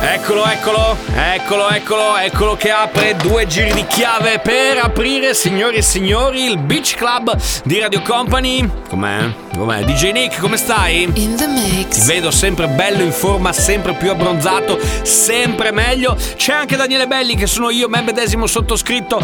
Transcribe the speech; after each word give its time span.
Eccolo, 0.00 0.44
eccolo, 0.46 0.96
eccolo, 1.14 1.68
eccolo, 1.70 2.16
eccolo 2.16 2.56
che 2.56 2.70
apre 2.70 3.16
due 3.16 3.46
giri 3.46 3.72
di 3.72 3.84
chiave 3.86 4.38
per 4.38 4.78
aprire, 4.78 5.34
signori 5.34 5.76
e 5.76 5.82
signori, 5.82 6.44
il 6.44 6.58
Beach 6.58 6.94
Club 6.94 7.36
di 7.64 7.80
Radio 7.80 8.02
Company. 8.02 8.68
Com'è? 8.88 9.32
Com'è? 9.56 9.84
DJ 9.84 10.12
Nick, 10.12 10.38
come 10.38 10.56
stai? 10.56 11.10
In 11.14 11.36
the 11.36 11.46
mix. 11.46 12.00
Ti 12.00 12.06
vedo 12.06 12.30
sempre 12.30 12.68
bello 12.68 13.02
in 13.02 13.12
forma, 13.12 13.52
sempre 13.52 13.94
più 13.94 14.10
abbronzato, 14.10 14.78
sempre 15.02 15.72
meglio. 15.72 16.16
C'è 16.36 16.52
anche 16.52 16.76
Daniele 16.76 17.06
Belli 17.06 17.34
che 17.34 17.46
sono 17.46 17.70
io, 17.70 17.88
me 17.88 18.02
medesimo 18.02 18.46
sottoscritto. 18.46 19.18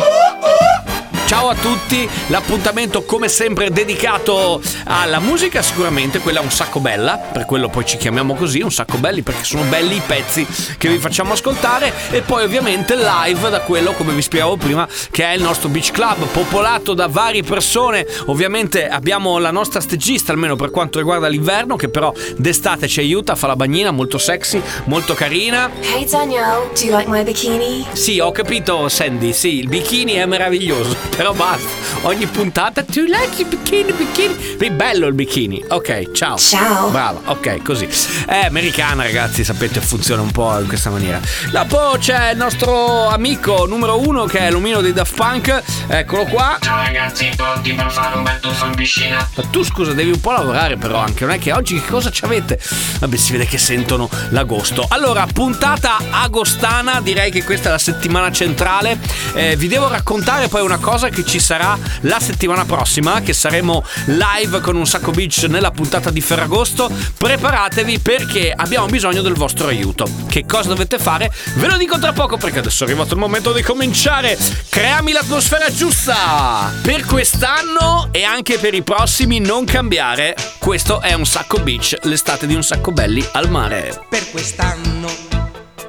Ciao 1.33 1.49
a 1.49 1.55
tutti, 1.55 2.07
l'appuntamento 2.27 3.05
come 3.05 3.27
sempre 3.27 3.71
dedicato 3.71 4.61
alla 4.85 5.19
musica, 5.19 5.63
sicuramente 5.63 6.19
quella 6.19 6.41
è 6.41 6.43
un 6.43 6.51
sacco 6.51 6.79
bella, 6.79 7.17
per 7.17 7.47
quello 7.47 7.71
poi 7.71 7.87
ci 7.87 7.97
chiamiamo 7.97 8.35
così, 8.35 8.61
un 8.61 8.71
sacco 8.71 8.99
belli 8.99 9.23
perché 9.23 9.43
sono 9.43 9.63
belli 9.63 9.97
i 9.97 10.03
pezzi 10.07 10.47
che 10.77 10.91
vi 10.91 10.99
facciamo 10.99 11.33
ascoltare 11.33 11.91
e 12.11 12.21
poi 12.21 12.45
ovviamente 12.45 12.97
live 12.97 13.49
da 13.49 13.61
quello 13.63 13.93
come 13.93 14.13
vi 14.13 14.21
spiegavo 14.21 14.59
prima 14.59 14.87
che 15.11 15.25
è 15.25 15.33
il 15.33 15.41
nostro 15.41 15.71
beach 15.71 15.91
club 15.91 16.27
popolato 16.27 16.93
da 16.93 17.07
varie 17.07 17.43
persone, 17.43 18.07
ovviamente 18.27 18.87
abbiamo 18.87 19.39
la 19.39 19.51
nostra 19.51 19.81
stagista 19.81 20.33
almeno 20.33 20.55
per 20.55 20.71
quanto 20.71 20.99
riguarda 20.99 21.29
l'inverno 21.29 21.77
che 21.77 21.89
però 21.89 22.13
d'estate 22.37 22.87
ci 22.87 23.01
aiuta, 23.01 23.37
fa 23.37 23.47
la 23.47 23.57
bagnina 23.57 23.91
molto 23.91 24.19
sexy, 24.19 24.61
molto 24.85 25.15
carina. 25.15 25.71
Hey 25.81 26.05
Daniel, 26.05 26.69
do 26.75 26.85
you 26.85 26.95
like 26.95 27.09
my 27.09 27.25
bikini? 27.25 27.87
Sì, 27.93 28.21
ho 28.21 28.33
capito 28.33 28.91
Sandy, 28.91 29.33
sì, 29.33 29.61
il 29.61 29.69
bikini 29.69 30.13
è 30.13 30.27
meraviglioso, 30.27 30.95
però 31.23 31.35
basta. 31.35 31.69
Ogni 32.03 32.27
puntata 32.27 32.83
tu 32.83 33.03
like 33.03 33.43
il 33.43 33.47
bikini, 33.47 33.93
bikini. 33.93 34.57
È 34.59 34.71
bello 34.71 35.07
il 35.07 35.15
bikini. 35.15 35.63
Ok, 35.69 36.11
ciao. 36.11 36.37
Ciao. 36.37 36.89
Brava, 36.89 37.21
ok, 37.27 37.63
così. 37.63 37.89
È 38.27 38.47
americana, 38.47 39.05
ragazzi, 39.05 39.45
sapete, 39.45 39.81
funziona 39.81 40.21
un 40.21 40.33
po' 40.33 40.59
in 40.59 40.67
questa 40.67 40.91
maniera. 40.91 41.21
Dopo 41.53 41.95
c'è 42.01 42.33
il 42.33 42.37
nostro 42.37 43.07
amico 43.07 43.67
numero 43.67 44.01
uno 44.01 44.25
che 44.25 44.41
è 44.41 44.51
l'omino 44.51 44.81
dei 44.81 44.93
Daft 44.93 45.15
Punk. 45.15 45.63
Eccolo 45.87 46.25
qua. 46.25 46.59
Ciao 46.61 46.79
ragazzi, 46.79 47.31
pronti 47.37 47.73
per 47.73 47.93
fare 47.93 48.17
un 48.17 48.25
bel 48.25 48.41
tuffo 48.41 48.67
in 48.67 48.75
piscina? 48.75 49.29
Ma 49.37 49.45
tu 49.45 49.63
scusa, 49.63 49.93
devi 49.93 50.11
un 50.11 50.21
po' 50.21 50.33
lavorare 50.33 50.77
però 50.77 50.99
anche, 50.99 51.25
non 51.25 51.35
è 51.35 51.39
che 51.39 51.53
oggi 51.53 51.81
che 51.81 51.87
cosa 51.87 52.11
ci 52.11 52.25
avete? 52.25 52.59
Vabbè, 52.99 53.17
si 53.17 53.31
vede 53.31 53.47
che 53.47 53.59
sentono 53.59 54.11
l'agosto. 54.31 54.85
Allora, 54.89 55.25
puntata 55.33 55.99
agostana, 56.11 57.01
direi 57.01 57.31
che 57.31 57.45
questa 57.45 57.69
è 57.69 57.71
la 57.71 57.79
settimana 57.79 58.33
centrale. 58.33 58.99
Eh, 59.35 59.55
vi 59.55 59.69
devo 59.69 59.87
raccontare 59.87 60.49
poi 60.49 60.63
una 60.63 60.79
cosa 60.79 61.11
che 61.13 61.25
ci 61.25 61.39
sarà 61.39 61.79
la 62.01 62.19
settimana 62.19 62.65
prossima, 62.65 63.21
che 63.21 63.33
saremo 63.33 63.85
live 64.07 64.61
con 64.61 64.77
un 64.77 64.87
sacco 64.87 65.11
beach 65.13 65.45
nella 65.49 65.71
puntata 65.71 66.11
di 66.11 66.21
Ferragosto. 66.21 66.91
Preparatevi 67.17 68.01
perché 68.01 68.53
abbiamo 68.55 68.87
bisogno 68.87 69.23
del 69.23 69.35
vostro 69.35 69.69
aiuto. 69.69 70.09
Che 70.29 70.45
cosa 70.47 70.69
dovete 70.71 70.99
fare? 70.99 71.31
Ve 71.57 71.69
lo 71.69 71.77
dico 71.77 71.99
tra 71.99 72.13
poco 72.13 72.37
perché 72.37 72.59
adesso 72.59 72.85
è 72.85 72.87
arrivato 72.87 73.15
il 73.15 73.21
momento 73.21 73.53
di 73.53 73.63
cominciare. 73.63 74.37
Creami 74.69 75.13
l'atmosfera 75.13 75.71
giusta 75.73 76.73
per 76.83 77.05
quest'anno 77.05 78.09
e 78.11 78.25
anche 78.25 78.59
per 78.59 78.75
i 78.75 78.83
prossimi 78.83 79.39
non 79.39 79.65
cambiare. 79.65 80.35
Questo 80.59 81.01
è 81.01 81.13
un 81.13 81.27
sacco 81.27 81.59
beach, 81.59 81.97
l'estate 82.03 82.47
di 82.47 82.55
un 82.55 82.63
sacco 82.63 82.91
belli 82.93 83.25
al 83.33 83.51
mare. 83.51 84.01
per 84.09 84.31
quest'anno 84.31 85.09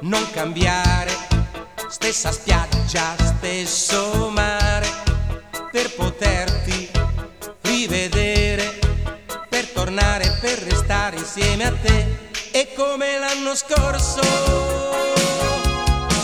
non 0.02 0.30
cambiare, 0.32 1.12
stessa 1.88 2.30
spiaggia, 2.30 3.14
stesso 3.38 4.30
mare, 4.30 4.33
per 5.74 5.92
poterti 5.96 6.88
rivedere, 7.62 8.78
per 9.48 9.66
tornare, 9.70 10.38
per 10.40 10.56
restare 10.58 11.16
insieme 11.16 11.64
a 11.64 11.72
te. 11.72 12.30
E 12.52 12.68
come 12.76 13.18
l'anno 13.18 13.56
scorso, 13.56 14.22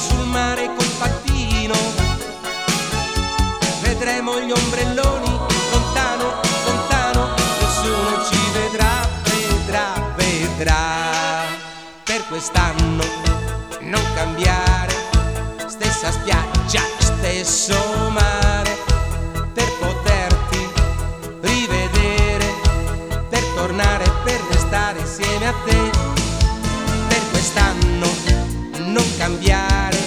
sul 0.07 0.25
mare 0.27 0.67
col 0.67 0.93
pattino, 1.01 1.75
vedremo 3.83 4.39
gli 4.39 4.53
ombrelloni 4.53 5.39
lontano, 5.73 6.41
lontano, 6.67 7.35
nessuno 7.59 8.25
ci 8.31 8.39
vedrà, 8.53 9.09
vedrà, 9.25 10.15
vedrà. 10.15 11.45
Per 12.05 12.25
quest'anno 12.29 13.03
non 13.81 14.03
cambiare, 14.15 14.95
stessa 15.67 16.13
spiaggia, 16.13 16.83
stesso 17.01 17.75
mare, 18.11 18.20
Quest'anno 27.53 28.07
non 28.93 29.17
cambiare, 29.19 29.99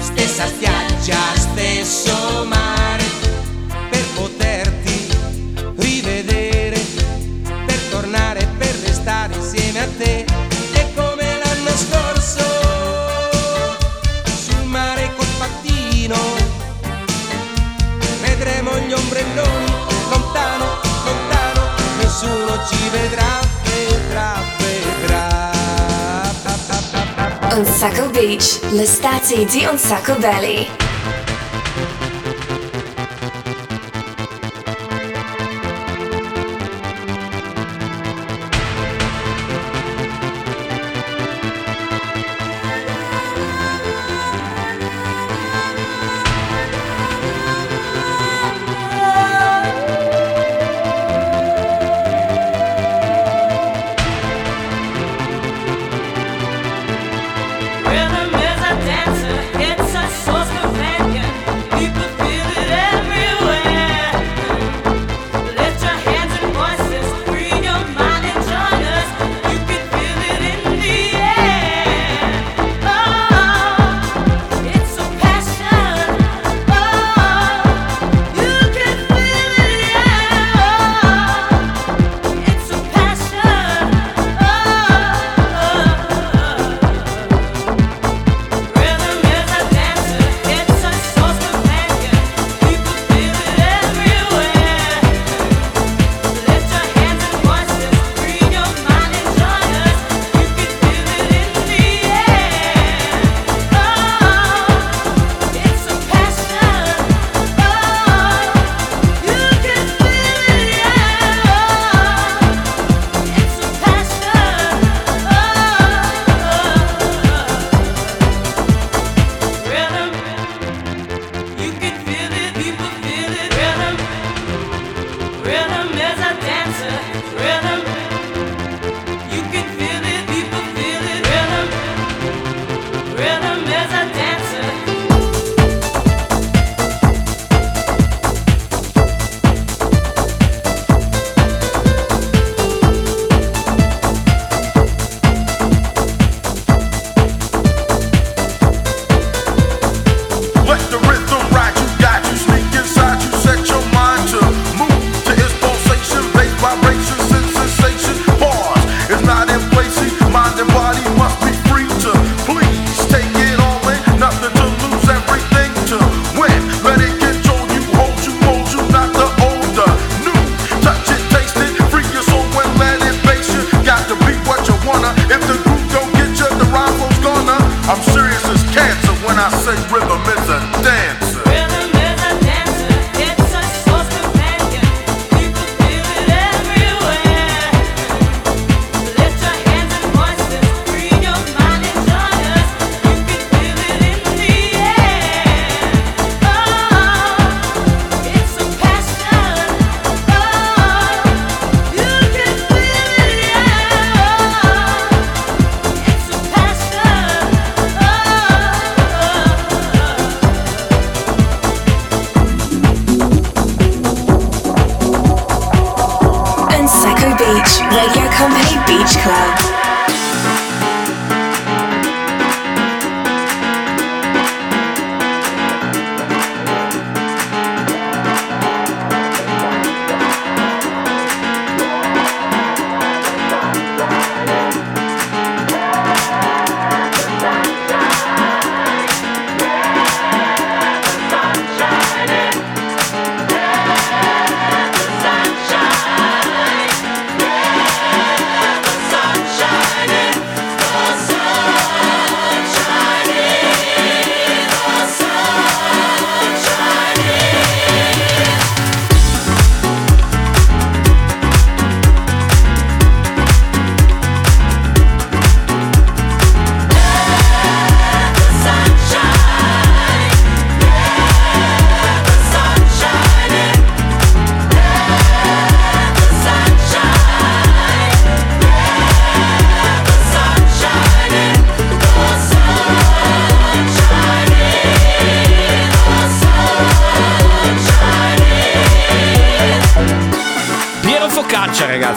stessa 0.00 0.48
spiaggia, 0.48 1.16
stesso 1.36 2.44
mare, 2.44 3.04
per 3.88 4.04
poterti 4.14 5.06
rivedere, 5.76 6.84
per 7.66 7.78
tornare, 7.88 8.48
per 8.58 8.74
restare 8.84 9.32
insieme 9.32 9.78
a 9.78 9.88
te. 9.96 10.24
E 10.72 10.94
come 10.96 11.38
l'anno 11.38 11.70
scorso, 11.70 12.42
sul 14.42 14.64
mare 14.64 15.08
col 15.14 15.26
pattino, 15.38 16.16
vedremo 18.22 18.76
gli 18.78 18.92
ombrelloni 18.92 19.72
lontano, 20.10 20.80
lontano, 21.04 21.62
nessuno 21.98 22.66
ci 22.66 22.88
vedrà, 22.90 23.21
Un 27.54 27.66
Sacco 27.66 28.08
Beach, 28.08 28.60
l'estate 28.70 29.44
di 29.44 29.66
Un 29.70 29.76
Sacco 29.76 30.14
Belly. 30.14 30.91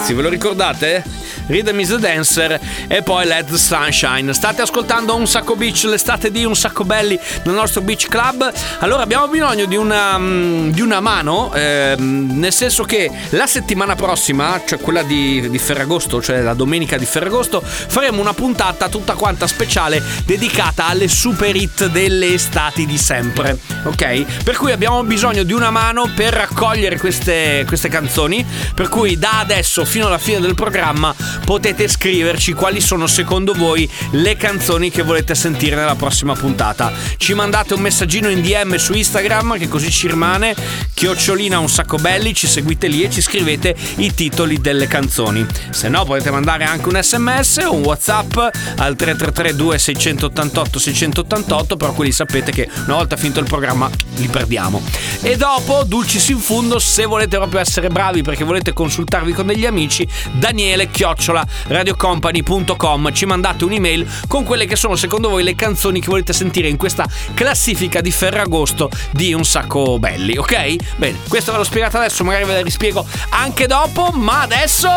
Ragazzi, 0.06 0.14
ve 0.14 0.22
lo 0.22 0.28
ricordate? 0.28 1.25
Rhythm 1.46 1.78
is 1.78 1.92
a 1.92 1.98
Dancer 1.98 2.58
e 2.88 3.02
poi 3.02 3.24
Let 3.24 3.46
the 3.46 3.56
Sunshine. 3.56 4.32
State 4.34 4.62
ascoltando 4.62 5.14
Un 5.14 5.28
Sacco 5.28 5.54
Beach, 5.54 5.84
l'estate 5.84 6.32
di 6.32 6.44
Un 6.44 6.56
Sacco 6.56 6.84
Belli 6.84 7.18
nel 7.44 7.54
nostro 7.54 7.82
Beach 7.82 8.08
Club. 8.08 8.52
Allora 8.80 9.02
abbiamo 9.02 9.28
bisogno 9.28 9.66
di 9.66 9.76
una, 9.76 10.18
mm, 10.18 10.70
di 10.70 10.80
una 10.80 10.98
mano, 10.98 11.52
ehm, 11.54 12.38
nel 12.38 12.52
senso 12.52 12.82
che 12.82 13.10
la 13.30 13.46
settimana 13.46 13.94
prossima, 13.94 14.60
cioè 14.66 14.80
quella 14.80 15.02
di, 15.02 15.48
di 15.48 15.58
Ferragosto, 15.58 16.20
cioè 16.20 16.40
la 16.40 16.54
domenica 16.54 16.96
di 16.96 17.06
Ferragosto, 17.06 17.62
faremo 17.62 18.20
una 18.20 18.34
puntata 18.34 18.88
tutta 18.88 19.14
quanta 19.14 19.46
speciale 19.46 20.02
dedicata 20.24 20.86
alle 20.86 21.06
super 21.06 21.54
hit 21.54 21.86
delle 21.86 22.34
estati 22.34 22.86
di 22.86 22.98
sempre. 22.98 23.56
Ok? 23.84 24.42
Per 24.42 24.56
cui 24.56 24.72
abbiamo 24.72 25.02
bisogno 25.04 25.44
di 25.44 25.52
una 25.52 25.70
mano 25.70 26.10
per 26.12 26.32
raccogliere 26.32 26.98
queste, 26.98 27.62
queste 27.68 27.88
canzoni. 27.88 28.44
Per 28.74 28.88
cui 28.88 29.16
da 29.16 29.38
adesso 29.38 29.84
fino 29.84 30.06
alla 30.08 30.18
fine 30.18 30.40
del 30.40 30.54
programma 30.54 31.14
potete 31.44 31.88
scriverci 31.88 32.52
quali 32.52 32.80
sono 32.80 33.06
secondo 33.06 33.52
voi 33.52 33.88
le 34.12 34.36
canzoni 34.36 34.90
che 34.90 35.02
volete 35.02 35.34
sentire 35.34 35.76
nella 35.76 35.94
prossima 35.94 36.34
puntata. 36.34 36.92
Ci 37.16 37.34
mandate 37.34 37.74
un 37.74 37.80
messaggino 37.80 38.28
in 38.28 38.42
DM 38.42 38.76
su 38.76 38.92
Instagram 38.92 39.58
che 39.58 39.68
così 39.68 39.90
ci 39.90 40.08
rimane. 40.08 40.54
Chiocciolina 40.92 41.58
un 41.58 41.68
sacco 41.68 41.96
belli, 41.98 42.34
ci 42.34 42.46
seguite 42.46 42.88
lì 42.88 43.02
e 43.02 43.10
ci 43.10 43.20
scrivete 43.20 43.74
i 43.96 44.14
titoli 44.14 44.60
delle 44.60 44.86
canzoni. 44.86 45.46
Se 45.70 45.88
no 45.88 46.04
potete 46.04 46.30
mandare 46.30 46.64
anche 46.64 46.88
un 46.88 47.00
sms 47.00 47.64
o 47.66 47.74
un 47.74 47.82
whatsapp 47.82 48.36
al 48.76 48.96
333 48.96 49.54
2688 49.54 50.78
688 50.78 51.76
però 51.76 51.92
quelli 51.92 52.12
sapete 52.12 52.50
che 52.50 52.68
una 52.86 52.96
volta 52.96 53.16
finito 53.16 53.40
il 53.40 53.46
programma 53.46 53.88
li 54.16 54.28
perdiamo. 54.28 54.82
E 55.22 55.36
dopo, 55.36 55.82
dulcis 55.84 56.28
in 56.28 56.38
fundo, 56.38 56.78
se 56.78 57.04
volete 57.04 57.36
proprio 57.36 57.60
essere 57.60 57.88
bravi 57.88 58.22
perché 58.22 58.44
volete 58.44 58.72
consultarvi 58.72 59.32
con 59.32 59.46
degli 59.46 59.66
amici, 59.66 60.06
Daniele 60.32 60.90
chiocciola 60.90 61.25
radiocompany.com 61.32 63.12
ci 63.12 63.26
mandate 63.26 63.64
un'email 63.64 64.06
con 64.28 64.44
quelle 64.44 64.66
che 64.66 64.76
sono 64.76 64.96
secondo 64.96 65.28
voi 65.28 65.42
le 65.42 65.54
canzoni 65.54 66.00
che 66.00 66.08
volete 66.08 66.32
sentire 66.32 66.68
in 66.68 66.76
questa 66.76 67.06
classifica 67.34 68.00
di 68.00 68.10
Ferragosto 68.10 68.90
di 69.10 69.32
Un 69.32 69.44
Sacco 69.44 69.98
Belli, 69.98 70.36
ok? 70.36 70.96
Bene, 70.96 71.18
questo 71.28 71.52
ve 71.52 71.58
l'ho 71.58 71.64
spiegato 71.64 71.96
adesso, 71.96 72.24
magari 72.24 72.44
ve 72.44 72.52
la 72.54 72.62
rispiego 72.62 73.04
anche 73.30 73.66
dopo, 73.66 74.10
ma 74.12 74.42
adesso... 74.42 74.88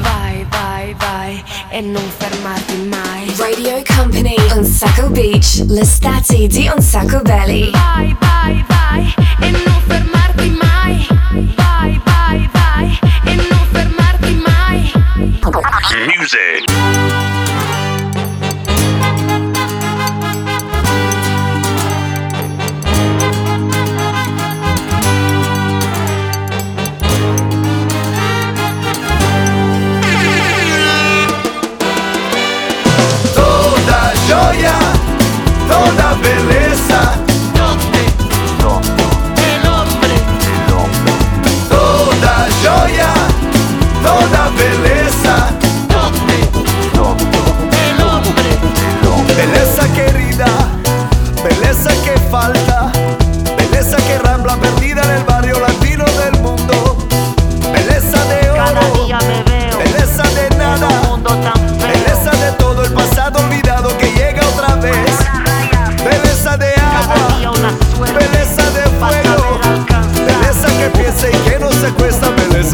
Vai, 0.00 0.46
vai, 0.48 0.94
vai 0.98 1.42
e 1.70 1.80
non 1.80 2.02
fermarti 2.16 2.76
mai. 2.88 3.32
Radio 3.36 3.82
Company, 3.96 4.36
Un 4.54 4.64
Sacco 4.64 5.10
Beach, 5.10 5.64
l'estate 5.66 6.46
di 6.46 6.70
Un 6.74 6.82
Sacco 6.82 7.20
Belly. 7.22 7.70
Vai, 7.70 8.16
vai, 8.20 8.64
vai 8.68 9.14
e 9.40 9.50
non 9.50 9.82
fermarti 9.86 10.50
mai. 10.50 11.06
Vai, 11.56 12.00
vai, 12.04 12.50
vai 12.52 12.98
e 13.24 13.34
non 13.34 13.44
fermarti 13.44 13.52
mai. 13.52 13.63
Music. 16.06 16.60
Toda 33.34 34.12
joia, 34.28 34.74
toda 35.68 36.14
beleza. 36.22 36.63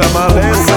essa 0.03 0.70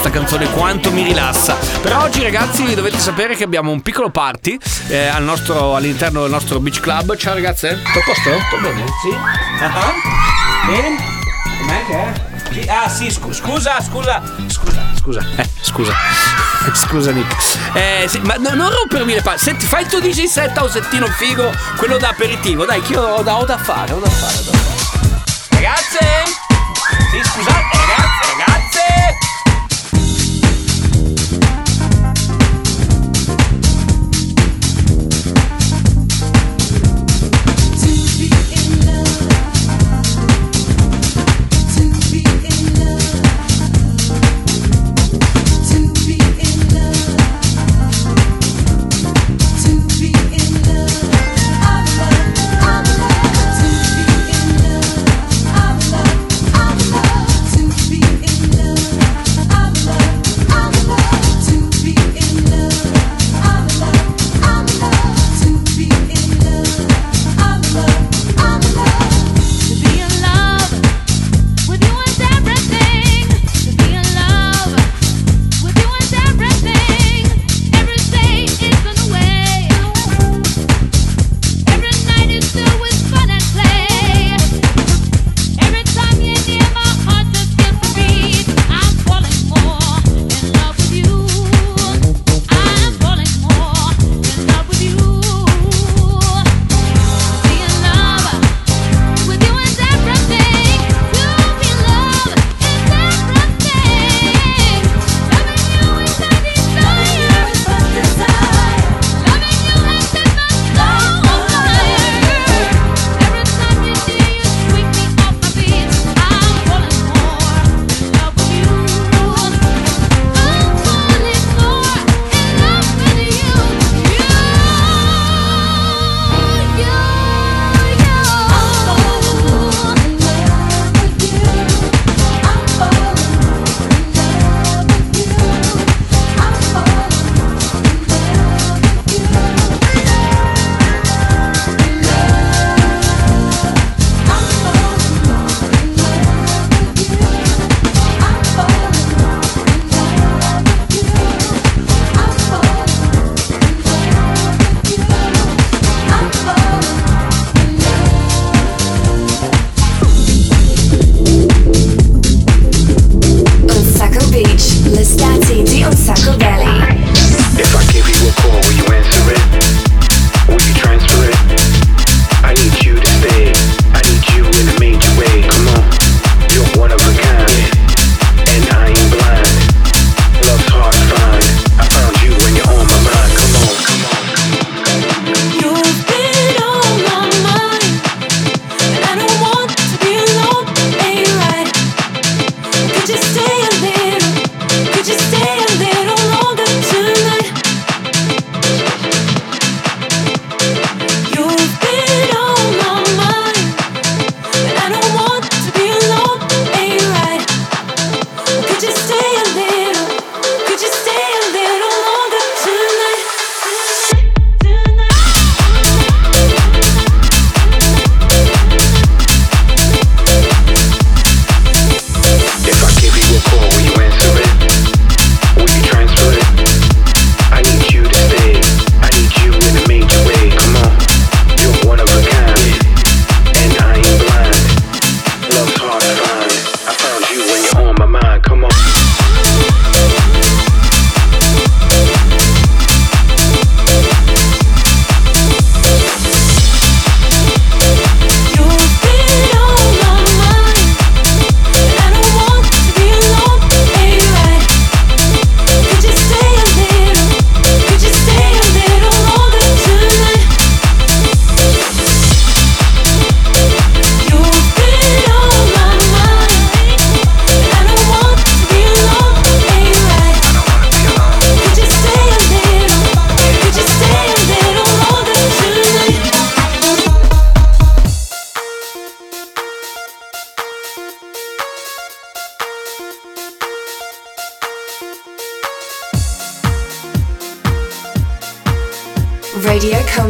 questa 0.00 0.18
canzone 0.18 0.50
quanto 0.52 0.90
mi 0.92 1.02
rilassa. 1.02 1.56
Però 1.82 2.02
oggi 2.02 2.22
ragazzi 2.22 2.74
dovete 2.74 2.98
sapere 2.98 3.36
che 3.36 3.44
abbiamo 3.44 3.70
un 3.70 3.82
piccolo 3.82 4.08
party 4.08 4.58
eh, 4.88 5.06
al 5.06 5.22
nostro, 5.22 5.76
all'interno 5.76 6.22
del 6.22 6.30
nostro 6.30 6.58
beach 6.58 6.80
club. 6.80 7.14
Ciao 7.16 7.34
ragazze, 7.34 7.78
tutto 7.82 7.98
a 7.98 8.02
posto? 8.02 8.30
Tutto 8.30 8.62
bene? 8.62 8.84
Sì. 9.02 9.08
Uh-huh. 9.08 10.72
Bene? 10.72 10.96
Com'è 11.58 11.84
che 11.84 12.64
è? 12.64 12.68
Ah 12.72 12.88
sì, 12.88 13.10
scusa, 13.10 13.42
scusa, 13.42 13.82
scusa, 13.82 14.22
scusa, 14.96 15.22
eh, 15.36 15.48
scusa, 15.60 15.92
scusa 16.72 17.10
Nick. 17.10 17.58
Eh, 17.74 18.06
sì, 18.08 18.20
ma 18.20 18.36
no, 18.36 18.54
non 18.54 18.70
rompermi 18.70 19.12
le 19.12 19.20
palle, 19.20 19.38
Senti, 19.38 19.66
fai 19.66 19.82
il 19.82 19.88
tuo 19.88 20.00
DJ 20.00 20.24
set 20.24 20.56
a 20.56 20.64
un 20.64 20.70
settino 20.70 21.06
figo, 21.08 21.52
quello 21.76 21.98
da 21.98 22.08
aperitivo, 22.08 22.64
dai, 22.64 22.80
che 22.80 22.92
io 22.94 23.02
ho 23.02 23.22
da, 23.22 23.36
ho 23.36 23.44
da 23.44 23.58
fare, 23.58 23.92
ho 23.92 24.00
da 24.00 24.08
fare, 24.08 24.38
ho 24.38 24.50
da 24.50 24.56
fare. 24.56 25.50
Ragazze! 25.50 26.39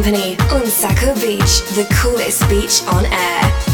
Company 0.01 0.35
on 0.49 0.65
Saco 0.65 1.13
Beach, 1.13 1.61
the 1.75 1.85
coolest 2.01 2.49
beach 2.49 2.81
on 2.87 3.05
air. 3.05 3.70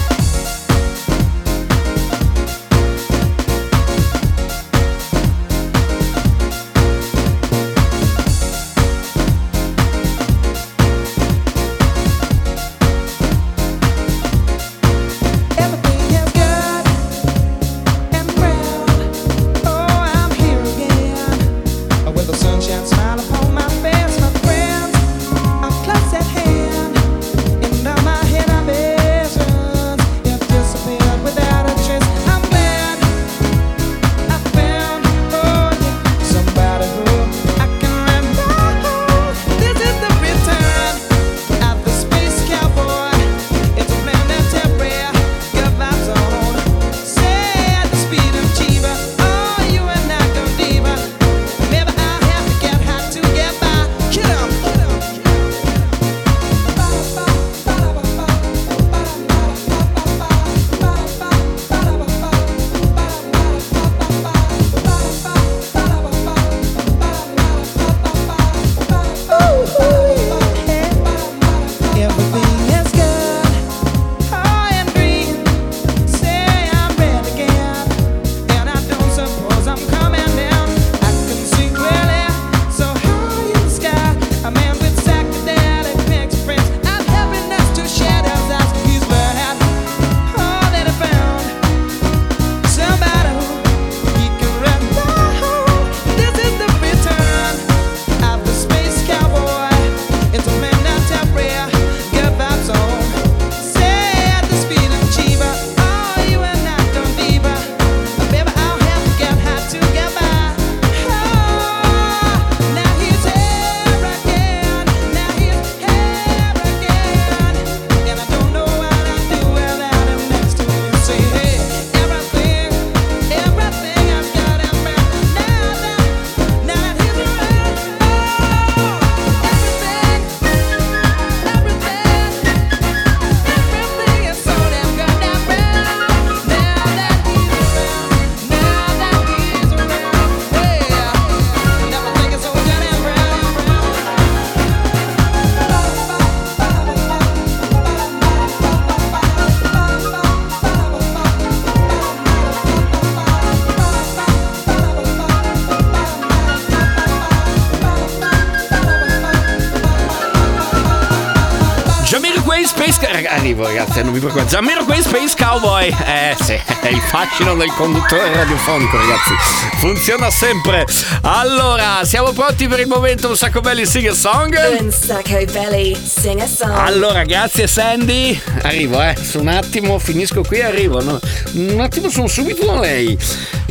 Space 162.97 163.27
Arrivo 163.27 163.63
ragazzi, 163.63 164.01
non 164.01 164.11
vi 164.11 164.19
preoccupate. 164.19 164.49
Zammiro 164.49 164.83
qui 164.83 164.99
Space 165.01 165.35
Cowboy. 165.37 165.95
Eh 166.05 166.35
sì, 166.41 166.53
è 166.53 166.87
il 166.87 166.99
fascino 166.99 167.53
del 167.55 167.71
conduttore 167.73 168.33
radiofonico, 168.33 168.97
ragazzi. 168.97 169.33
Funziona 169.77 170.31
sempre. 170.31 170.85
Allora, 171.21 172.03
siamo 172.03 172.31
pronti 172.31 172.67
per 172.67 172.79
il 172.79 172.87
momento 172.87 173.29
un 173.29 173.37
sacco 173.37 173.61
belli 173.61 173.85
sing 173.85 174.07
a 174.07 174.13
song? 174.13 174.57
Un 174.79 174.91
sacco 174.91 175.37
belli 175.51 175.95
sing 175.95 176.41
a 176.41 176.47
song. 176.47 176.71
Allora, 176.75 177.23
grazie 177.23 177.67
Sandy. 177.67 178.39
Arrivo, 178.63 179.01
eh. 179.01 179.15
Su 179.21 179.39
un 179.39 179.49
attimo, 179.49 179.99
finisco 179.99 180.41
qui 180.41 180.57
e 180.57 180.63
arrivo. 180.63 181.03
No? 181.03 181.19
Un 181.53 181.79
attimo 181.79 182.09
sono 182.09 182.27
subito 182.27 182.65
da 182.65 182.79
lei. 182.79 183.17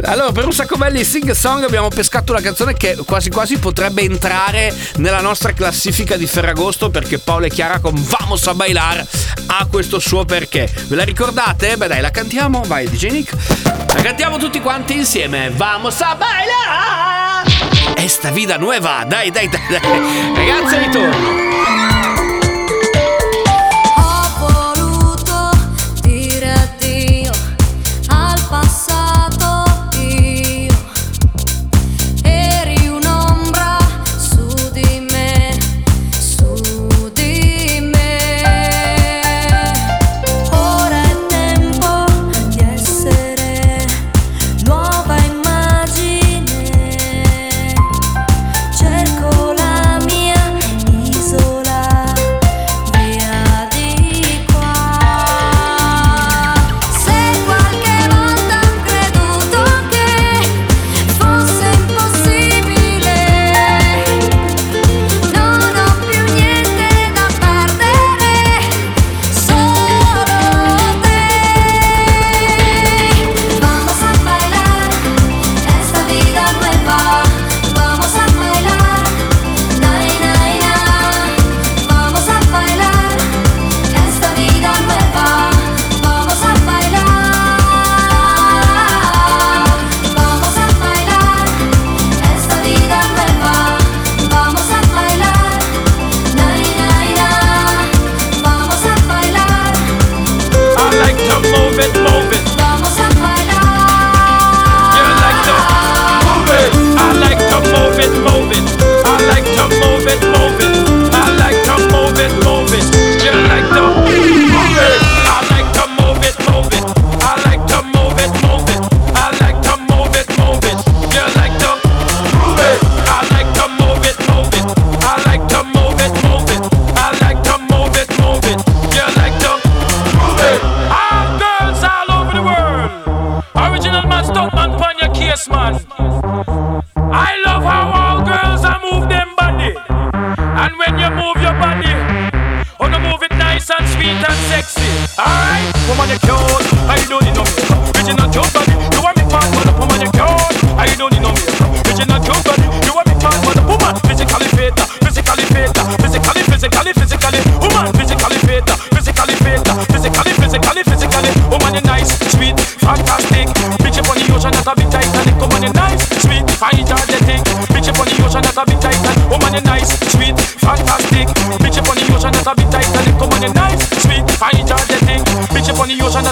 Allora, 0.05 0.31
per 0.33 0.45
un 0.45 0.53
sacco 0.53 0.77
belli 0.77 1.05
sing 1.05 1.31
song 1.33 1.65
abbiamo 1.65 1.89
pescato 1.89 2.33
una 2.33 2.41
canzone 2.41 2.75
che 2.75 2.97
quasi 3.07 3.31
quasi 3.31 3.59
potrebbe 3.59 4.03
entrare 4.03 4.75
nella 4.97 5.21
nostra 5.21 5.53
classifica 5.53 6.17
di 6.17 6.27
Ferragosto 6.27 6.91
perché 6.91 7.19
Paolo 7.19 7.47
e 7.47 7.51
Chiara 7.51 7.79
con 7.79 7.95
Vamos 7.95 8.47
a 8.47 8.55
bailar 8.55 9.07
ha 9.47 9.67
questo 9.67 9.99
suo 9.99 10.25
perché. 10.25 10.71
Ve 10.87 10.97
la 10.97 11.05
ricordate? 11.05 11.77
Beh 11.77 11.89
dai, 11.89 12.01
la 12.01 12.11
cantiamo, 12.11 12.63
vai 12.67 12.89
DJ 12.89 13.11
Nick. 13.11 13.35
La 13.95 14.03
cantiamo 14.03 14.37
tutti 14.37 14.61
quanti 14.61 14.97
insieme. 14.97 15.51
Vamos 15.51 16.01
a 16.01 16.15
bailar! 16.15 17.97
Esta 17.97 18.31
vida 18.31 18.57
nueva! 18.59 19.05
Dai, 19.07 19.31
dai, 19.31 19.49
dai, 19.49 19.61
dai. 19.69 20.35
Ragazzi, 20.35 20.79
ritorno! 20.79 21.46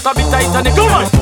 a 0.06 0.14
bit 0.14 0.30
tight 0.30 0.56
on 0.56 0.64
the 0.64 0.70
Come 0.70 0.90
on. 0.90 1.13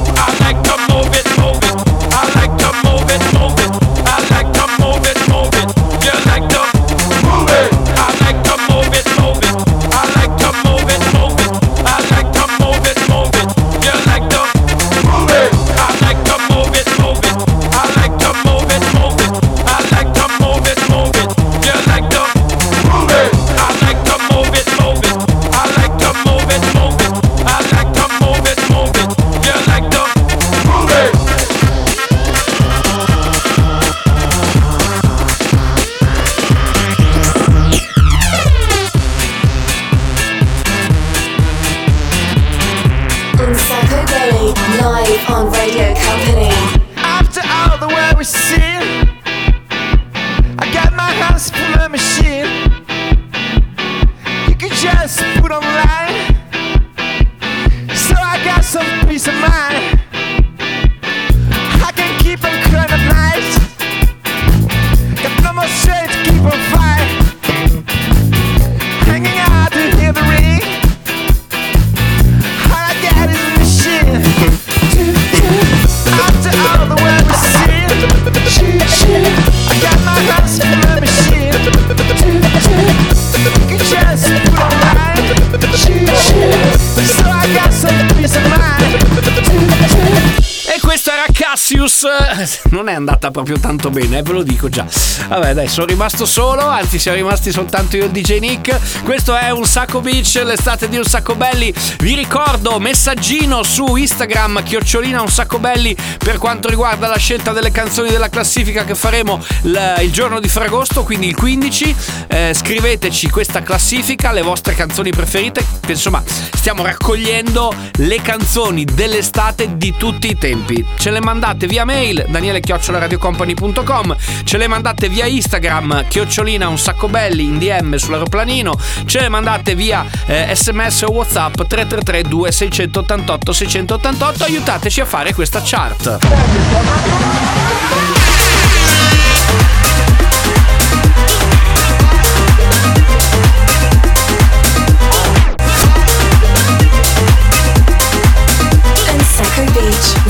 Cassius 91.83 92.05
eh, 92.05 92.69
non 92.71 92.89
è 92.89 92.95
andata 92.95 93.33
proprio 93.33 93.59
tanto 93.59 93.91
bene, 93.91 94.19
eh, 94.19 94.23
ve 94.23 94.33
lo 94.33 94.43
dico 94.45 94.69
già. 94.69 94.87
Vabbè, 95.29 95.53
dai, 95.53 95.67
sono 95.67 95.87
rimasto 95.87 96.27
solo, 96.27 96.65
anzi 96.65 96.99
siamo 96.99 97.17
rimasti 97.17 97.51
soltanto 97.51 97.97
io 97.97 98.05
e 98.05 98.11
DJ 98.11 98.39
Nick. 98.39 99.03
Questo 99.03 99.35
è 99.35 99.51
un 99.51 99.65
sacco 99.65 100.01
beach, 100.01 100.41
l'estate 100.45 100.89
di 100.89 100.97
un 100.97 101.05
sacco 101.05 101.35
belli. 101.35 101.75
Vi 101.99 102.15
ricordo 102.15 102.79
messaggino 102.79 103.65
su 103.65 103.97
Instagram 103.97 104.63
chiocciolina 104.63 105.21
un 105.21 105.29
sacco 105.29 105.59
belli 105.59 105.97
per 106.19 106.39
quanto 106.39 106.69
riguarda 106.69 107.09
la 107.09 107.19
scelta 107.19 107.53
delle 107.53 107.73
canzoni 107.73 108.11
della 108.11 108.29
classifica 108.29 108.85
che 108.85 108.95
faremo 108.95 109.43
l- 109.63 109.77
il 110.03 110.13
giorno 110.13 110.39
di 110.39 110.49
Ferragosto, 110.49 111.03
quindi 111.03 111.29
il 111.29 111.35
15. 111.35 111.97
Eh, 112.29 112.53
scriveteci 112.55 113.29
questa 113.29 113.63
classifica, 113.63 114.31
le 114.31 114.43
vostre 114.43 114.75
canzoni 114.75 115.11
preferite, 115.11 115.65
insomma 115.89 116.23
stiamo 116.27 116.85
raccogliendo 116.85 117.75
le 117.97 118.23
canzoni 118.23 118.85
dell'estate 118.85 119.77
di 119.77 119.95
tutti 119.97 120.29
i 120.29 120.39
tempi. 120.39 120.87
Ce 120.97 121.11
le 121.11 121.21
mandate 121.21 121.67
via 121.73 121.87
mail 121.87 122.27
daniele-radiocompany.com, 122.29 124.17
ce 124.45 124.59
le 124.59 124.67
mandate 124.67 125.09
via 125.09 125.25
Instagram 125.25 126.07
chiocciolina 126.07 126.69
un 126.69 126.77
sacco 126.77 127.09
belli 127.09 127.45
in 127.45 127.57
DM 127.59 127.95
sull'aeroplanino, 127.95 128.79
ce 129.07 129.21
le 129.21 129.31
mandate 129.31 129.75
via 129.75 130.05
eh, 130.27 130.55
sms 130.55 131.01
o 131.01 131.13
whatsapp 131.13 131.55
333 131.55 132.29
2688 132.29 133.53
688 133.53 134.45
aiutateci 134.45 135.01
a 135.01 135.07
fare 135.07 135.33
questa 135.33 135.63
chart. 135.65 136.19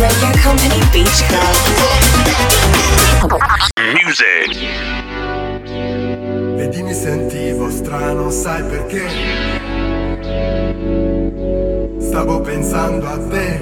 Radio 0.02 0.30
Company 0.42 0.82
Beach 0.90 1.24
Club. 1.28 1.54
Music. 4.02 4.58
Vedi 6.56 6.82
mi 6.82 6.92
sentivo 6.92 7.70
strano, 7.70 8.28
sai 8.28 8.64
perché? 8.64 9.08
Stavo 12.00 12.40
pensando 12.40 13.06
a 13.06 13.18
te. 13.28 13.60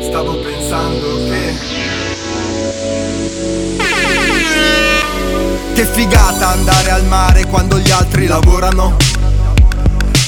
Stavo 0.00 0.40
pensando 0.40 1.06
che... 1.28 1.54
Che 5.74 5.84
figata 5.84 6.48
andare 6.48 6.90
al 6.92 7.04
mare 7.04 7.44
quando 7.44 7.78
gli 7.78 7.90
altri 7.90 8.26
lavorano. 8.26 8.96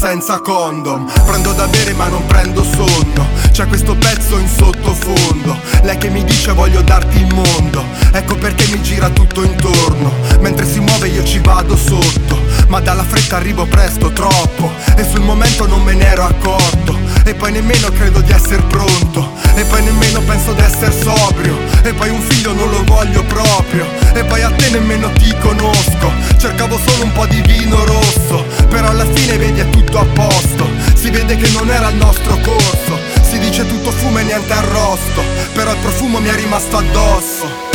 senza 0.00 0.40
condom. 0.40 1.06
Prendo 1.26 1.52
da 1.52 1.66
bere 1.66 1.92
ma 1.92 2.08
non 2.08 2.24
prendo 2.24 2.64
sonno. 2.64 3.28
C'è 3.52 3.66
questo 3.66 3.94
pezzo 3.96 4.38
in 4.38 4.48
sottofondo. 4.48 5.58
Lei 5.82 5.98
che 5.98 6.08
mi 6.08 6.24
dice 6.24 6.52
voglio 6.52 6.80
darti 6.80 7.18
il 7.18 7.34
mondo 7.34 7.84
Ecco 8.12 8.34
perché 8.36 8.66
mi 8.72 8.80
gira 8.80 9.10
tutto 9.10 9.42
intorno. 9.42 10.10
Mentre 10.40 10.64
si 10.64 10.80
muove 10.80 11.08
io 11.08 11.22
ci 11.22 11.38
vado 11.40 11.76
sotto. 11.76 12.40
Ma 12.68 12.80
dalla 12.80 13.04
fretta 13.04 13.36
arrivo 13.36 13.66
presto 13.66 14.10
troppo. 14.10 14.72
E 14.96 15.04
sul 15.04 15.20
momento 15.20 15.66
non 15.66 15.82
me 15.82 15.92
ne 15.92 16.06
ero 16.06 16.24
accorto. 16.24 16.96
E 17.26 17.34
poi 17.34 17.52
nemmeno 17.52 17.90
credo 17.90 18.20
di 18.20 18.32
essere 18.32 18.62
pronto. 18.62 19.32
E 19.54 19.64
poi 19.64 19.82
nemmeno 19.82 20.22
penso 20.22 20.54
di 20.54 20.62
essere 20.62 20.92
sobrio. 20.92 21.58
E 21.82 21.92
poi 21.92 22.08
un 22.08 22.22
figlio 22.22 22.54
non 22.54 22.70
lo 22.70 22.82
voglio 22.84 23.22
proprio 23.24 23.99
E 24.14 24.24
poi 24.24 24.42
a 24.42 24.50
te 24.50 24.70
nemmeno 24.70 25.10
ti 25.12 25.34
conosco. 25.40 26.12
Cercavo 26.36 26.78
solo 26.78 27.04
un 27.04 27.12
po' 27.12 27.26
di 27.26 27.40
vino 27.42 27.84
rosso. 27.84 28.44
Però 28.68 28.88
alla 28.88 29.06
fine 29.12 29.36
vedi 29.38 29.60
è 29.60 29.68
tutto 29.70 29.98
a 29.98 30.04
posto. 30.04 30.68
Si 30.94 31.10
vede 31.10 31.36
che 31.36 31.48
non 31.50 31.70
era 31.70 31.88
il 31.88 31.96
nostro 31.96 32.36
corso. 32.38 32.98
Si 33.22 33.38
dice 33.38 33.66
tutto 33.66 33.90
fumo 33.90 34.18
e 34.18 34.24
niente 34.24 34.52
arrosto. 34.52 35.22
Però 35.54 35.70
il 35.72 35.78
profumo 35.78 36.18
mi 36.20 36.28
è 36.28 36.34
rimasto 36.34 36.76
addosso. 36.76 37.68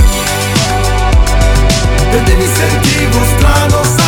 Vedi 2.12 2.36
mi 2.36 2.48
sentivo 2.56 3.20
strano, 3.36 3.84
sai 3.84 4.05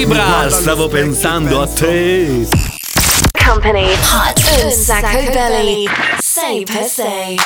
Libra, 0.00 0.48
stavo 0.48 0.88
pensando 0.88 1.60
a 1.60 1.66
te. 1.66 2.48
Company. 3.44 3.92
Hot. 3.92 4.64
Un 4.64 4.70
sacco 4.70 5.30
belly. 5.30 5.86
6 6.18 6.64
per 6.64 6.84
6! 6.84 7.40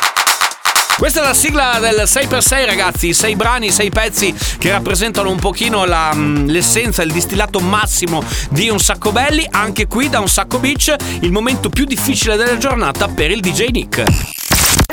questa 0.96 1.20
è 1.20 1.24
la 1.24 1.34
sigla 1.34 1.78
del 1.80 2.04
6x6 2.04 2.64
ragazzi, 2.64 3.12
6 3.12 3.34
brani, 3.34 3.72
6 3.72 3.90
pezzi 3.90 4.32
che 4.58 4.70
rappresentano 4.70 5.30
un 5.30 5.40
pochino 5.40 5.84
la, 5.84 6.12
mm, 6.14 6.46
l'essenza, 6.46 7.02
il 7.02 7.10
distillato 7.10 7.58
massimo 7.58 8.22
di 8.50 8.68
Un 8.68 8.78
Sacco 8.78 9.10
Belli, 9.10 9.44
anche 9.50 9.88
qui 9.88 10.08
da 10.08 10.20
Un 10.20 10.28
Sacco 10.28 10.60
Beach, 10.60 10.94
il 11.22 11.32
momento 11.32 11.70
più 11.70 11.84
difficile 11.84 12.36
della 12.36 12.56
giornata 12.56 13.08
per 13.08 13.32
il 13.32 13.40
DJ 13.40 13.70
Nick. 13.70 14.04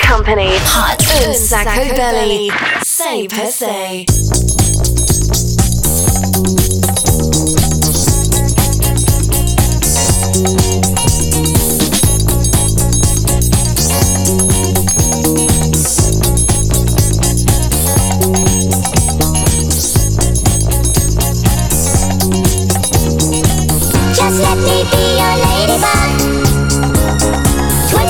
Company. 0.08 0.56
Hot. 0.56 1.26
Un 1.28 1.34
Sacco 1.34 1.94
Belli 1.94 2.50
6x6 2.82 5.11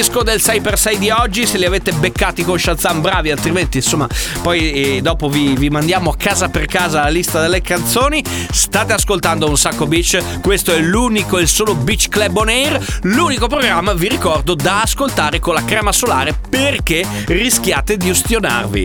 disco 0.00 0.22
del 0.22 0.38
6x6 0.38 0.94
di 0.94 1.10
oggi. 1.10 1.44
Se 1.44 1.58
li 1.58 1.66
avete 1.66 1.92
beccati 1.92 2.42
con 2.42 2.58
Shazam, 2.58 3.02
bravi, 3.02 3.30
altrimenti, 3.30 3.76
insomma, 3.76 4.08
poi 4.40 4.72
eh, 4.72 5.02
dopo 5.02 5.28
vi, 5.28 5.54
vi 5.56 5.68
mandiamo 5.68 6.14
casa 6.16 6.48
per 6.48 6.64
casa 6.64 7.02
la 7.02 7.08
lista 7.10 7.38
delle 7.42 7.60
canzoni. 7.60 8.24
State 8.50 8.94
ascoltando 8.94 9.46
un 9.46 9.58
sacco 9.58 9.86
beach. 9.86 10.40
Questo 10.40 10.72
è 10.72 10.78
l'unico 10.78 11.36
e 11.36 11.42
il 11.42 11.48
solo 11.48 11.74
Beach 11.74 12.08
Club 12.08 12.34
on 12.38 12.48
Air. 12.48 13.00
L'unico 13.02 13.46
programma, 13.46 13.92
vi 13.92 14.08
ricordo, 14.08 14.54
da 14.54 14.80
ascoltare 14.80 15.38
con 15.38 15.52
la 15.52 15.64
crema 15.66 15.92
solare 15.92 16.34
perché 16.48 17.06
rischiate 17.26 17.98
di 17.98 18.08
ustionarvi. 18.08 18.82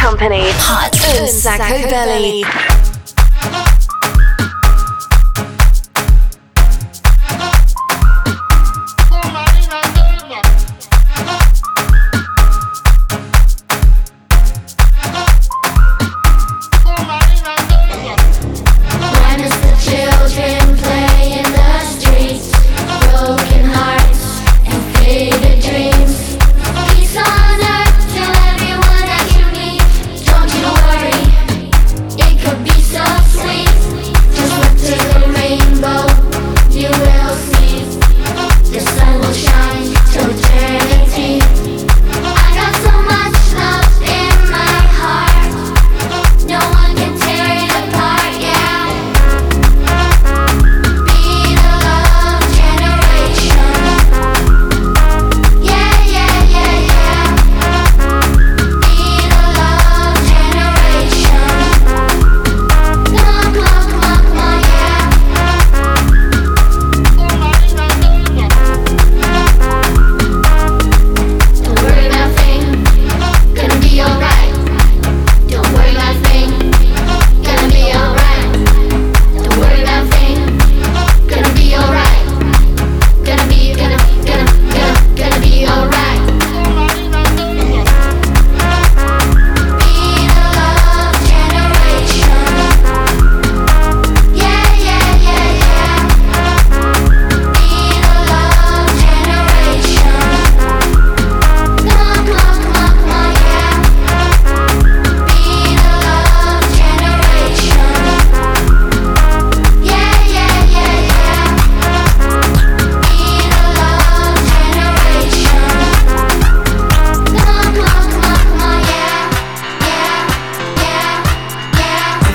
Company. 0.00 0.40
Hot 0.48 1.20
un 1.20 1.28
sacco 1.28 1.86
belly. 1.86 2.93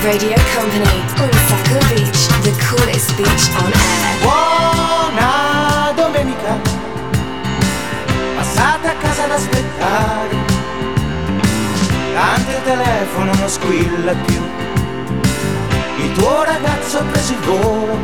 Radio 0.02 0.34
Company. 0.56 1.04
Un 1.18 1.30
sacco 1.46 1.78
beach. 1.94 2.28
The 2.42 2.52
coolest 2.66 3.14
beach 3.16 3.50
on 3.58 3.70
air. 3.70 4.18
Buona 4.22 5.92
domenica, 5.94 6.58
passate 8.36 8.88
a 8.88 8.94
casa 8.94 9.24
ad 9.24 9.30
aspettare. 9.32 10.36
Tanto 12.14 12.50
il 12.50 12.62
telefono 12.64 13.34
non 13.34 13.48
squilla 13.48 14.14
più. 14.24 14.42
Il 15.98 16.12
tuo 16.12 16.44
ragazzo 16.44 16.98
ha 16.98 17.02
preso 17.02 17.32
il 17.32 17.38
volo. 17.40 17.98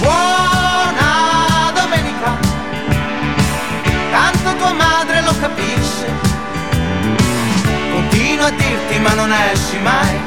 Buona 0.00 1.72
domenica, 1.74 2.36
tanto 4.10 4.56
tua 4.56 4.72
madre 4.72 5.22
lo 5.22 5.34
capisce. 5.40 6.10
Continua 7.90 8.46
a 8.46 8.50
dirti 8.50 8.98
ma 8.98 9.14
non 9.14 9.32
esci 9.32 9.78
mai, 9.78 10.20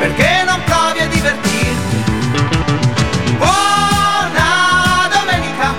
perché 0.00 0.42
non 0.46 0.62
provi 0.64 1.00
a 1.00 1.06
divertirti. 1.06 1.96
Buona 3.36 5.08
domenica, 5.12 5.74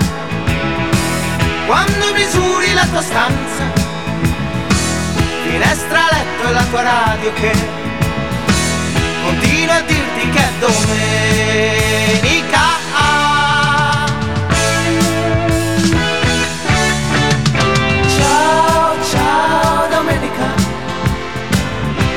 quando 1.65 2.13
misuri 2.13 2.71
la 2.73 2.85
tua 2.85 3.01
stanza, 3.01 3.63
finestra, 5.43 6.05
letto 6.11 6.47
e 6.49 6.51
la 6.53 6.63
tua 6.69 6.81
radio 6.83 7.33
che 7.33 7.51
continua 9.25 9.75
a 9.75 9.81
dirti 9.81 10.29
che 10.29 10.39
è 10.39 10.51
domenica. 10.59 11.39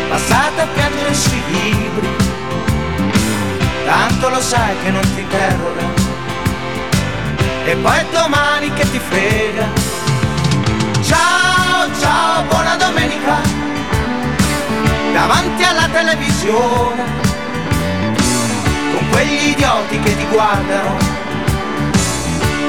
Passate 0.09 0.61
a 0.61 0.67
piangere 0.67 1.13
sui 1.13 1.43
libri, 1.51 1.84
tanto 4.25 4.29
lo 4.29 4.41
sai 4.41 4.75
che 4.83 4.91
non 4.91 5.03
ti 5.15 5.21
interroga, 5.21 5.83
e 7.65 7.77
poi 7.77 7.99
è 7.99 8.07
domani 8.11 8.73
che 8.73 8.91
ti 8.91 8.99
frega. 8.99 9.67
Ciao, 11.03 11.91
ciao, 12.01 12.43
buona 12.45 12.77
domenica, 12.77 13.41
davanti 15.13 15.63
alla 15.63 15.89
televisione, 15.89 17.05
con 18.95 19.09
quegli 19.11 19.49
idioti 19.49 20.01
che 20.01 20.17
ti 20.17 20.27
guardano. 20.31 21.13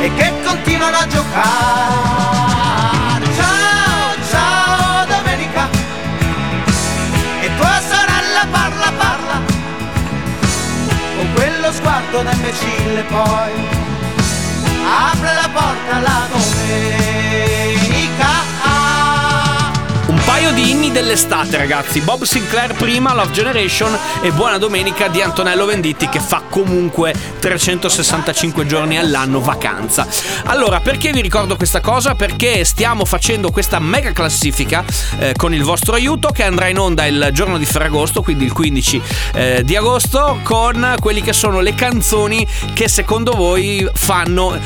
E 0.02 0.14
che 0.14 0.34
continuano 0.44 0.98
a 0.98 1.08
giocare. 1.08 2.46
Ciao, 3.36 3.75
da 12.24 12.32
imbecille 12.32 13.04
poi 13.10 13.52
apre 15.10 15.34
la 15.34 15.50
porta 15.54 16.00
la 16.00 16.28
domenica. 16.32 17.15
Paio 20.46 20.54
di 20.54 20.70
inni 20.70 20.92
dell'estate, 20.92 21.58
ragazzi. 21.58 22.02
Bob 22.02 22.24
Sinclair 22.24 22.74
prima, 22.76 23.14
Love 23.16 23.32
Generation 23.32 23.98
e 24.22 24.32
Buona 24.32 24.60
Domenica 24.60 25.08
di 25.08 25.22
Antonello 25.22 25.66
Venditti 25.66 26.08
che 26.08 26.20
fa 26.20 26.44
comunque 26.48 27.14
365 27.40 28.66
giorni 28.68 28.98
all'anno 28.98 29.40
vacanza. 29.40 30.08
Allora, 30.46 30.82
perché 30.82 31.12
vi 31.12 31.22
ricordo 31.22 31.56
questa 31.56 31.80
cosa? 31.80 32.14
Perché 32.14 32.64
stiamo 32.64 33.06
facendo 33.06 33.50
questa 33.50 33.80
mega 33.80 34.12
classifica 34.12 34.84
eh, 35.18 35.34
con 35.36 35.54
il 35.54 35.64
vostro 35.64 35.96
aiuto 35.96 36.30
che 36.30 36.44
andrà 36.44 36.68
in 36.68 36.78
onda 36.78 37.06
il 37.06 37.30
giorno 37.32 37.58
di 37.58 37.66
Ferragosto, 37.66 38.22
quindi 38.22 38.44
il 38.44 38.52
15 38.52 39.02
eh, 39.34 39.64
di 39.64 39.76
agosto, 39.76 40.40
con 40.44 40.96
quelli 41.00 41.22
che 41.22 41.34
sono 41.34 41.60
le 41.60 41.74
canzoni 41.74 42.46
che 42.74 42.88
secondo 42.88 43.34
voi 43.34 43.88
fanno 43.94 44.60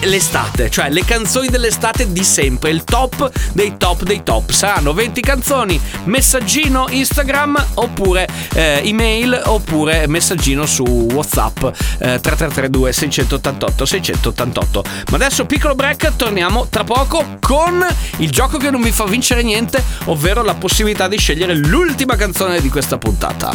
l'estate, 0.00 0.70
cioè 0.70 0.90
le 0.90 1.04
canzoni 1.04 1.48
dell'estate 1.48 2.12
di 2.12 2.22
sempre, 2.22 2.70
il 2.70 2.84
top 2.84 3.30
dei 3.52 3.76
top 3.76 4.02
dei 4.02 4.22
top. 4.22 4.50
Saranno 4.50 4.92
20 4.92 5.22
canzoni, 5.24 5.80
messaggino 6.04 6.86
Instagram 6.90 7.66
oppure 7.74 8.28
eh, 8.54 8.80
email 8.84 9.42
oppure 9.46 10.06
messaggino 10.06 10.66
su 10.66 10.84
WhatsApp 10.84 11.64
eh, 11.64 12.20
3332 12.20 12.92
688 12.92 13.84
688. 13.84 14.84
Ma 15.10 15.16
adesso 15.16 15.46
piccolo 15.46 15.74
break, 15.74 16.16
torniamo 16.16 16.66
tra 16.68 16.84
poco 16.84 17.36
con 17.40 17.84
il 18.18 18.30
gioco 18.30 18.58
che 18.58 18.70
non 18.70 18.82
vi 18.82 18.92
fa 18.92 19.04
vincere 19.04 19.42
niente, 19.42 19.82
ovvero 20.04 20.42
la 20.42 20.54
possibilità 20.54 21.08
di 21.08 21.16
scegliere 21.16 21.54
l'ultima 21.54 22.16
canzone 22.16 22.60
di 22.60 22.68
questa 22.68 22.98
puntata. 22.98 23.52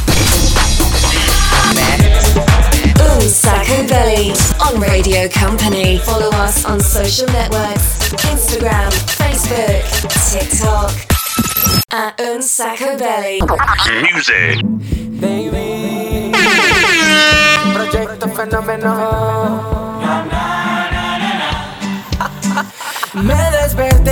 Boom 2.93 3.27
Sacco 3.27 3.83
belli 3.83 4.33
on 4.57 4.81
Radio 4.81 5.27
Company. 5.29 5.99
Follow 5.99 6.29
us 6.33 6.63
on 6.65 6.79
social 6.79 7.27
networks 7.31 7.99
Instagram, 8.23 8.91
Facebook, 8.91 9.83
TikTok. 10.31 11.08
À 11.91 12.13
un 12.19 12.41
Sacabelli. 12.41 13.39
Music. 14.13 14.63
Baby. 15.21 16.31
Proyecto 17.73 18.27
fenómeno. 18.29 18.93
Na 20.01 20.25
na 20.25 20.45
na 20.91 21.05
na 21.17 21.31
na. 21.39 21.49
Me 23.27 23.39
desperté 23.51 24.08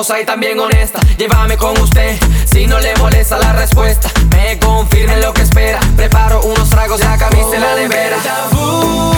y 0.00 0.24
también 0.24 0.58
honesta. 0.58 0.98
Llévame 1.18 1.58
con 1.58 1.78
usted, 1.78 2.18
si 2.46 2.66
no 2.66 2.80
le 2.80 2.94
molesta 2.96 3.38
la 3.38 3.52
respuesta. 3.52 4.10
Me 4.34 4.58
confirmen 4.58 5.20
lo 5.20 5.34
que 5.34 5.42
espera. 5.42 5.78
Preparo 5.94 6.40
unos 6.42 6.70
tragos, 6.70 7.00
ya 7.00 7.18
camiste 7.18 7.58
la 7.58 7.74
nevera. 7.74 8.16
Tabú. 8.24 9.12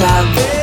club. 0.00 0.59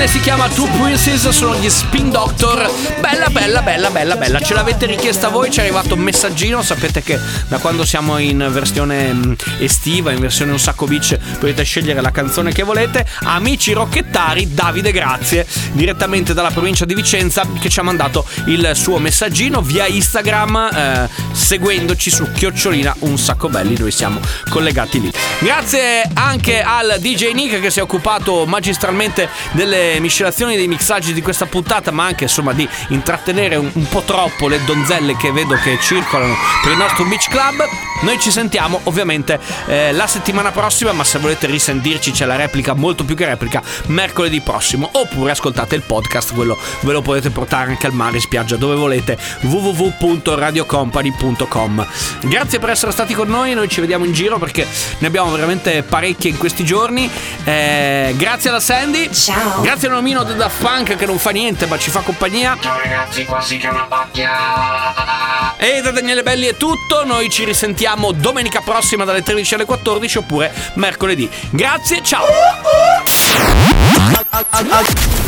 Canzone 0.00 0.06
si 0.06 0.20
chiama 0.20 0.48
Two 0.48 0.66
Princes, 0.78 1.28
sono 1.28 1.56
gli 1.56 1.68
Spin 1.68 2.10
Doctor. 2.10 2.70
Bella, 3.00 3.28
bella, 3.28 3.60
bella, 3.60 3.90
bella, 3.90 4.16
bella. 4.16 4.40
Ce 4.40 4.54
l'avete 4.54 4.86
richiesta 4.86 5.28
voi, 5.28 5.50
ci 5.50 5.58
è 5.58 5.62
arrivato 5.62 5.94
un 5.94 6.00
messaggino. 6.00 6.62
Sapete 6.62 7.02
che 7.02 7.18
da 7.48 7.58
quando 7.58 7.84
siamo 7.84 8.18
in 8.18 8.48
versione 8.50 9.12
mh, 9.12 9.36
estiva, 9.58 10.12
in 10.12 10.20
versione 10.20 10.52
un 10.52 10.58
sacco 10.58 10.86
beach, 10.86 11.18
potete 11.38 11.64
scegliere 11.64 12.00
la 12.00 12.10
canzone 12.10 12.52
che 12.52 12.62
volete. 12.62 13.06
Amici 13.24 13.72
rocchettari, 13.72 14.54
Davide 14.54 14.92
Grazie, 14.92 15.46
direttamente 15.72 16.32
dalla 16.34 16.50
provincia 16.50 16.84
di 16.84 16.94
Vicenza, 16.94 17.46
che 17.58 17.68
ci 17.68 17.80
ha 17.80 17.82
mandato 17.82 18.24
il 18.46 18.72
suo 18.74 18.98
messaggino 18.98 19.60
via 19.60 19.86
Instagram, 19.86 20.70
eh, 20.72 21.08
seguendoci 21.32 22.10
su 22.10 22.30
chiocciolina 22.32 22.96
un 23.00 23.18
sacco 23.18 23.48
belli. 23.48 23.76
Noi 23.76 23.90
siamo 23.90 24.20
collegati 24.48 25.00
lì. 25.00 25.12
Grazie 25.40 26.08
anche 26.14 26.62
al 26.62 26.96
DJ 27.00 27.32
Nick 27.32 27.60
che 27.60 27.70
si 27.70 27.80
è 27.80 27.82
occupato 27.82 28.46
magistralmente 28.46 29.28
delle 29.52 29.89
miscelazioni 29.98 30.56
dei 30.56 30.68
mixaggi 30.68 31.12
di 31.12 31.22
questa 31.22 31.46
puntata, 31.46 31.90
ma 31.90 32.04
anche 32.04 32.24
insomma 32.24 32.52
di 32.52 32.68
intrattenere 32.88 33.56
un, 33.56 33.70
un 33.72 33.88
po' 33.88 34.02
troppo 34.02 34.48
le 34.48 34.62
donzelle 34.64 35.16
che 35.16 35.32
vedo 35.32 35.54
che 35.56 35.78
circolano 35.80 36.34
per 36.62 36.72
il 36.72 36.78
nostro 36.78 37.04
Beach 37.04 37.28
Club. 37.28 37.64
Noi 38.02 38.18
ci 38.18 38.30
sentiamo 38.30 38.80
ovviamente 38.84 39.38
eh, 39.66 39.92
la 39.92 40.06
settimana 40.06 40.52
prossima, 40.52 40.92
ma 40.92 41.04
se 41.04 41.18
volete 41.18 41.46
risentirci 41.46 42.12
c'è 42.12 42.24
la 42.24 42.36
replica, 42.36 42.72
molto 42.74 43.04
più 43.04 43.14
che 43.14 43.26
replica, 43.26 43.62
mercoledì 43.86 44.40
prossimo. 44.40 44.88
Oppure 44.92 45.32
ascoltate 45.32 45.74
il 45.74 45.82
podcast, 45.82 46.32
quello 46.34 46.56
ve 46.80 46.92
lo 46.92 47.02
potete 47.02 47.28
portare 47.30 47.70
anche 47.70 47.86
al 47.86 47.92
mare, 47.92 48.16
in 48.16 48.22
spiaggia, 48.22 48.56
dove 48.56 48.74
volete, 48.74 49.18
www.radiocompany.com. 49.42 51.86
Grazie 52.22 52.58
per 52.58 52.70
essere 52.70 52.90
stati 52.92 53.14
con 53.14 53.28
noi, 53.28 53.54
noi 53.54 53.68
ci 53.68 53.80
vediamo 53.80 54.04
in 54.04 54.12
giro 54.12 54.38
perché 54.38 54.66
ne 54.98 55.06
abbiamo 55.06 55.30
veramente 55.30 55.82
parecchie 55.82 56.30
in 56.30 56.38
questi 56.38 56.64
giorni. 56.64 57.10
Eh, 57.44 58.14
grazie 58.16 58.50
alla 58.50 58.60
Sandy. 58.60 59.10
Ciao. 59.12 59.60
Grazie 59.60 59.79
Grazie 59.80 59.96
un 59.96 60.04
omino 60.04 60.22
da 60.24 60.50
Funk 60.50 60.94
che 60.94 61.06
non 61.06 61.16
fa 61.16 61.30
niente 61.30 61.64
ma 61.64 61.78
ci 61.78 61.88
fa 61.88 62.00
compagnia. 62.00 62.54
Ciao 62.60 62.76
ragazzi, 62.76 63.24
quasi 63.24 63.56
che 63.56 63.66
una 63.66 63.84
pacchia. 63.84 65.56
E 65.56 65.80
da 65.80 65.90
Daniele 65.90 66.22
Belli 66.22 66.44
è 66.44 66.54
tutto, 66.54 67.06
noi 67.06 67.30
ci 67.30 67.44
risentiamo 67.44 68.12
domenica 68.12 68.60
prossima 68.60 69.06
dalle 69.06 69.22
13 69.22 69.54
alle 69.54 69.64
14 69.64 70.18
oppure 70.18 70.52
mercoledì. 70.74 71.30
Grazie, 71.48 72.02
ciao! 72.02 72.26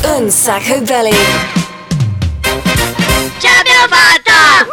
Un 0.02 0.30
sacco 0.30 0.80
belli! 0.82 1.16
Ce 3.38 3.48
l'abbiamo 3.48 3.86
fatta! 3.88 4.68